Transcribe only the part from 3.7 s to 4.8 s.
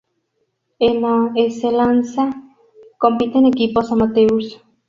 amateurs.